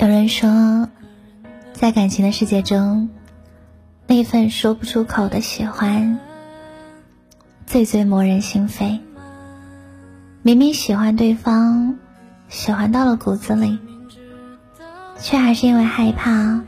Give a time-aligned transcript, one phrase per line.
[0.00, 0.88] 有人说，
[1.72, 3.10] 在感情的世界中，
[4.06, 6.20] 那份说不出口的喜欢，
[7.66, 9.00] 最最磨人心扉。
[10.42, 11.98] 明明喜欢对方，
[12.48, 13.80] 喜欢到了骨子里，
[15.18, 16.62] 却还是因为害怕，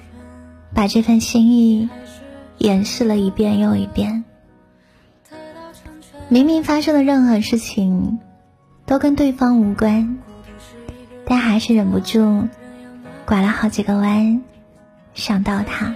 [0.75, 1.89] 把这份心意
[2.59, 4.25] 掩饰了一遍又一遍。
[6.29, 8.19] 明明发生的任何事情，
[8.87, 10.19] 都跟对方无关，
[11.25, 12.49] 但还是忍不住。
[13.31, 14.43] 拐了好几个弯，
[15.15, 15.95] 想到他。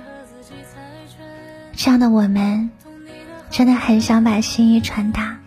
[1.72, 2.70] 这样的我们，
[3.50, 5.38] 真的很想把心意传达，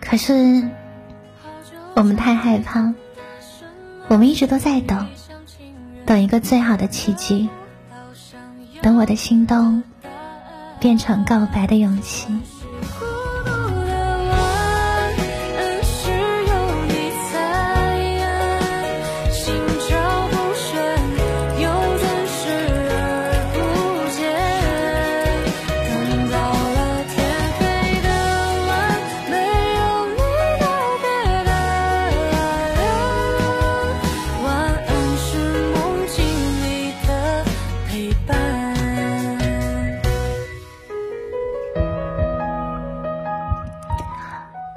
[0.00, 0.68] 可是
[1.94, 2.92] 我们太害怕。
[4.08, 5.06] 我们一直都在等，
[6.04, 7.48] 等一个最好的契机，
[8.82, 9.84] 等我的心动
[10.80, 12.36] 变成告白的勇气。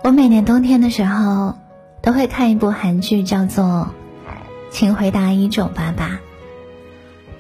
[0.04, 1.56] 我每年冬天的时候，
[2.02, 3.90] 都会看一部韩剧，叫做
[4.72, 6.08] 《请回答一九八八》。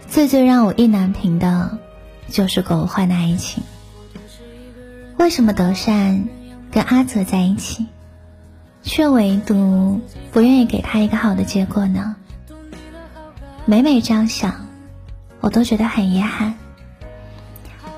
[0.08, 1.80] 最最让我意难平的，
[2.30, 3.64] 就是狗焕的爱情。
[5.18, 6.28] 为什么德善
[6.72, 7.88] 跟阿泽在一起，
[8.84, 10.00] 却唯独
[10.32, 12.16] 不愿意给他一个好的结果呢？
[13.66, 14.68] 每每这样想，
[15.40, 16.54] 我都觉得很遗憾。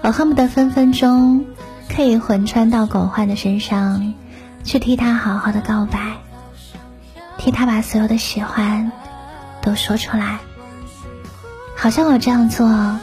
[0.01, 1.45] 我恨不得分分钟
[1.89, 4.13] 可以魂穿到狗焕的身上。
[4.63, 5.99] 去替他好好的告白，
[7.37, 8.91] 替他把所有的喜欢
[9.61, 10.39] 都说出来，
[11.75, 12.99] 好像我这样做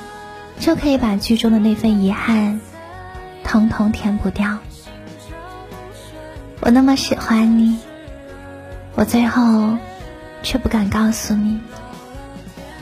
[0.58, 2.60] 就可以把剧中的那份遗憾
[3.44, 4.58] 统统填补掉。
[6.60, 7.78] 我那么喜欢你，
[8.94, 9.76] 我最后
[10.42, 11.60] 却不敢告诉你，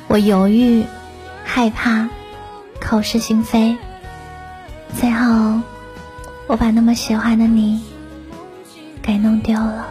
[0.08, 0.84] 我犹豫、
[1.44, 2.08] 害怕、
[2.80, 3.76] 口是心非，
[4.98, 5.60] 最后
[6.46, 7.80] 我把那么喜欢的你。
[9.08, 9.88] 被弄丢了。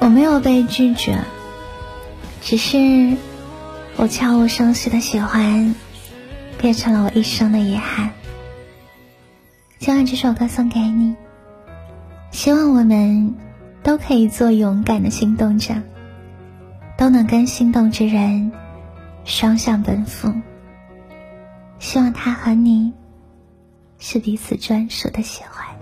[0.00, 1.18] 我没有被拒绝，
[2.40, 2.78] 只是
[3.96, 5.74] 我悄无声息的喜欢。
[6.58, 8.10] 变成了我一生的遗憾。
[9.78, 11.14] 今晚这首歌送给你，
[12.32, 13.34] 希望我们
[13.82, 15.74] 都可以做勇敢的心动者，
[16.96, 18.50] 都能跟心动之人
[19.24, 20.34] 双向奔赴。
[21.78, 22.92] 希望他和你
[24.00, 25.77] 是彼此专属的喜欢。